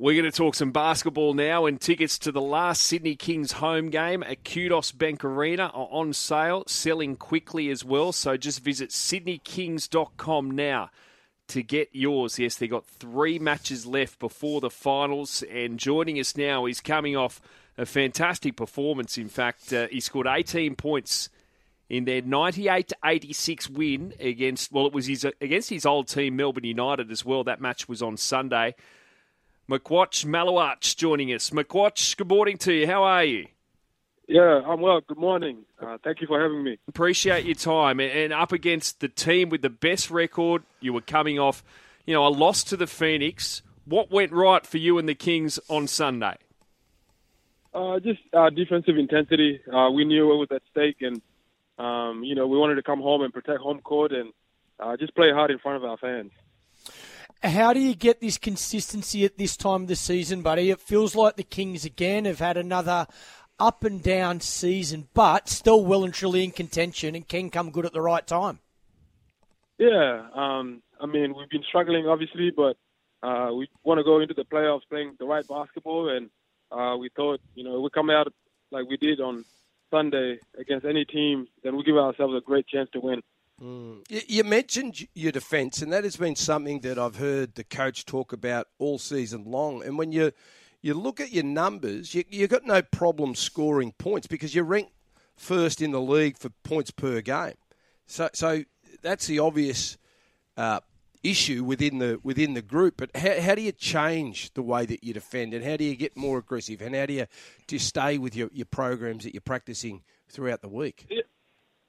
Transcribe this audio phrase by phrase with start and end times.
[0.00, 3.90] We're going to talk some basketball now, and tickets to the last Sydney Kings home
[3.90, 8.10] game at Kudos Bank Arena are on sale, selling quickly as well.
[8.10, 10.88] So just visit sydneykings.com now
[11.48, 12.38] to get yours.
[12.38, 17.14] Yes, they got three matches left before the finals, and joining us now, is coming
[17.14, 17.38] off
[17.76, 19.18] a fantastic performance.
[19.18, 21.28] In fact, uh, he scored 18 points
[21.90, 26.64] in their 98 86 win against well, it was his against his old team Melbourne
[26.64, 27.44] United as well.
[27.44, 28.74] That match was on Sunday.
[29.70, 31.50] Makuach Maluach joining us.
[31.50, 32.88] Makuach, good morning to you.
[32.88, 33.46] How are you?
[34.26, 35.00] Yeah, I'm well.
[35.00, 35.58] Good morning.
[35.80, 36.78] Uh, thank you for having me.
[36.88, 38.00] Appreciate your time.
[38.00, 41.62] And up against the team with the best record, you were coming off,
[42.04, 43.62] you know, a loss to the Phoenix.
[43.84, 46.34] What went right for you and the Kings on Sunday?
[47.72, 49.60] Uh, just uh, defensive intensity.
[49.72, 51.22] Uh, we knew what was at stake, and
[51.78, 54.32] um, you know we wanted to come home and protect home court and
[54.80, 56.32] uh, just play hard in front of our fans.
[57.42, 60.70] How do you get this consistency at this time of the season, buddy?
[60.70, 63.06] It feels like the Kings again have had another
[63.58, 67.86] up and down season, but still well and truly in contention and can come good
[67.86, 68.58] at the right time.
[69.78, 72.76] Yeah, um, I mean we've been struggling obviously, but
[73.22, 76.28] uh, we want to go into the playoffs playing the right basketball, and
[76.70, 78.30] uh, we thought you know we come out
[78.70, 79.46] like we did on
[79.90, 83.22] Sunday against any team, then we give ourselves a great chance to win.
[83.62, 84.02] Mm.
[84.08, 88.32] You mentioned your defence, and that has been something that I've heard the coach talk
[88.32, 89.82] about all season long.
[89.84, 90.32] And when you
[90.82, 94.92] you look at your numbers, you you got no problem scoring points because you're ranked
[95.36, 97.54] first in the league for points per game.
[98.06, 98.64] So so
[99.02, 99.98] that's the obvious
[100.56, 100.80] uh,
[101.22, 102.94] issue within the within the group.
[102.96, 105.96] But how, how do you change the way that you defend, and how do you
[105.96, 107.26] get more aggressive, and how do you
[107.70, 111.06] you stay with your, your programs that you're practicing throughout the week?
[111.10, 111.22] Yeah.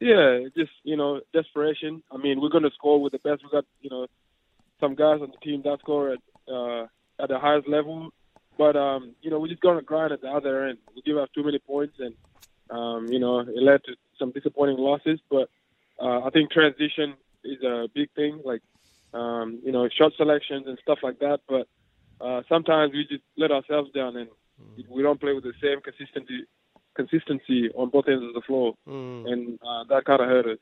[0.02, 2.02] Yeah, just you know, desperation.
[2.12, 3.44] I mean, we're going to score with the best.
[3.44, 4.08] We got you know,
[4.80, 6.20] some guys on the team that score at
[6.52, 6.88] uh,
[7.22, 8.10] at the highest level,
[8.58, 10.80] but um, you know, we're just going to grind at the other end.
[10.96, 12.16] We give up too many points, and
[12.72, 15.20] um, you know, it led to some disappointing losses.
[15.30, 15.52] But
[16.02, 17.14] uh, I think transition
[17.44, 18.64] is a big thing, like
[19.14, 21.42] um, you know, shot selections and stuff like that.
[21.48, 21.68] But
[22.20, 24.30] uh, sometimes we just let ourselves down, and
[24.90, 26.48] we don't play with the same consistency
[26.96, 29.32] consistency on both ends of the floor, mm.
[29.32, 30.60] and uh, that kind of hurt us.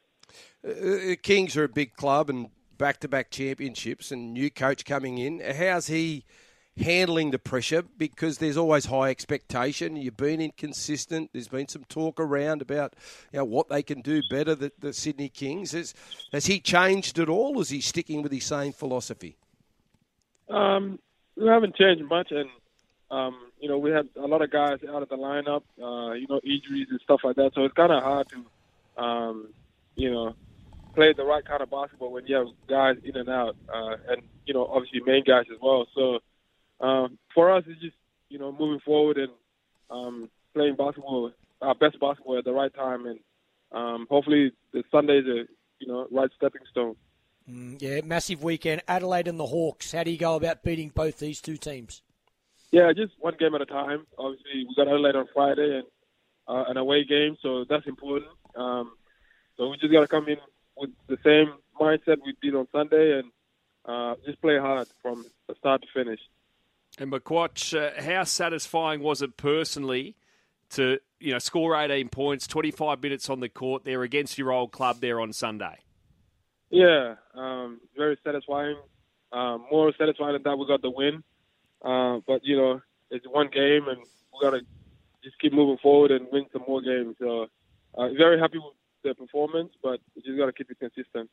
[0.66, 5.40] Uh, uh, Kings are a big club and back-to-back championships, and new coach coming in.
[5.40, 6.24] How's he
[6.78, 7.84] handling the pressure?
[7.98, 9.98] Because there's always high expectation.
[9.98, 11.32] You've been inconsistent.
[11.34, 12.96] There's been some talk around about
[13.34, 14.56] you know, what they can do better.
[14.56, 15.94] The, the Sydney Kings has,
[16.32, 17.60] has he changed at all?
[17.60, 19.36] Is he sticking with his same philosophy?
[20.50, 21.00] Um,
[21.36, 22.50] we haven't changed much, and
[23.12, 26.28] um, you know, we had a lot of guys out of the lineup, uh, you
[26.28, 27.52] know, injuries and stuff like that.
[27.56, 29.54] So it's kind of hard to, um,
[29.96, 30.36] you know,
[30.94, 34.22] play the right kind of basketball when you have guys in and out, uh, and
[34.46, 35.88] you know, obviously main guys as well.
[35.96, 36.20] So
[36.86, 37.96] um, for us, it's just
[38.30, 39.32] you know moving forward and
[39.90, 41.32] um, playing basketball,
[41.62, 43.20] our best basketball at the right time, and
[43.72, 45.46] um, hopefully the Sunday's a
[45.80, 46.96] you know right stepping stone.
[47.50, 48.82] Mm, yeah, massive weekend.
[48.88, 49.92] Adelaide and the Hawks.
[49.92, 52.02] How do you go about beating both these two teams?
[52.72, 54.06] Yeah, just one game at a time.
[54.18, 55.88] Obviously, we got Adelaide on Friday and
[56.48, 58.32] uh, an away game, so that's important.
[58.56, 58.92] Um,
[59.58, 60.38] so we just got to come in
[60.78, 63.32] with the same mindset we did on Sunday and
[63.86, 65.26] uh, just play hard from
[65.58, 66.20] start to finish.
[66.98, 70.16] And Makuach, uh, how satisfying was it personally
[70.72, 74.72] to you know score 18 points, 25 minutes on the court there against your old
[74.72, 75.80] club there on Sunday?
[76.70, 78.78] Yeah, um, very satisfying.
[79.32, 81.24] Um, more satisfying than that, we got the win.
[81.84, 84.62] Uh, but you know, it's one game, and we gotta
[85.24, 87.16] just keep moving forward and win some more games.
[87.20, 87.48] So,
[87.96, 88.74] uh, very happy with
[89.04, 91.30] the performance, but we just gotta keep it consistent.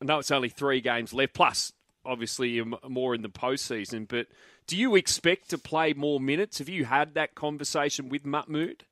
[0.00, 1.72] I know it's only three games left, plus
[2.04, 4.06] obviously more in the postseason.
[4.06, 4.28] But
[4.66, 6.58] do you expect to play more minutes?
[6.58, 8.84] Have you had that conversation with Mahmoud?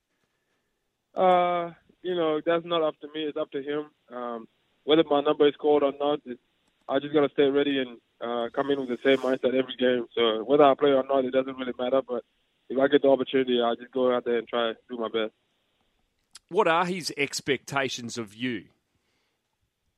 [1.15, 1.71] Uh,
[2.03, 3.23] you know, that's not up to me.
[3.23, 3.91] It's up to him.
[4.13, 4.49] Um,
[4.85, 6.21] whether my number is called or not,
[6.89, 10.07] I just gotta stay ready and uh, come in with the same mindset every game.
[10.15, 12.03] So whether I play or not, it doesn't really matter.
[12.07, 12.25] But
[12.69, 15.09] if I get the opportunity, I just go out there and try to do my
[15.09, 15.33] best.
[16.49, 18.65] What are his expectations of you?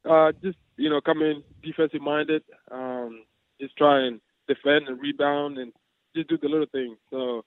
[0.08, 2.42] Uh, just you know, come in defensive minded.
[2.70, 3.24] Um,
[3.60, 5.72] just try and defend and rebound and
[6.14, 6.96] just do the little things.
[7.10, 7.44] So,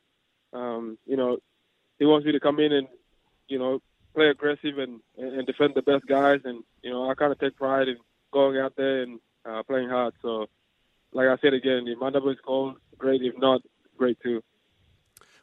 [0.53, 1.37] um, you know,
[1.97, 2.87] he wants me to come in and
[3.47, 3.81] you know
[4.13, 6.41] play aggressive and and defend the best guys.
[6.43, 7.97] And you know, I kind of take pride in
[8.31, 10.13] going out there and uh, playing hard.
[10.21, 10.47] So
[11.13, 13.21] like I said again, if my number is called, great.
[13.21, 13.61] If not,
[13.97, 14.41] great too.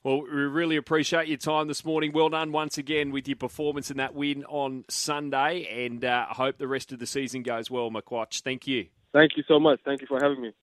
[0.03, 2.13] Well, we really appreciate your time this morning.
[2.13, 6.35] Well done once again with your performance in that win on Sunday, and uh, I
[6.35, 8.43] hope the rest of the season goes well, Makuach.
[8.43, 8.87] Thank you.
[9.13, 9.81] Thank you so much.
[9.85, 10.53] Thank you for having me.